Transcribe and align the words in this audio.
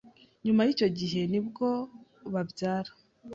nyuma 0.45 0.61
y'icyo 0.67 0.87
gihe 0.99 1.21
nibwo 1.31 1.67
babyara 2.33 2.91